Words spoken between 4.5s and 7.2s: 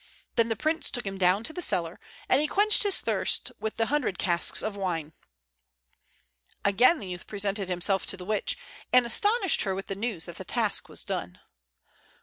of wine. Again the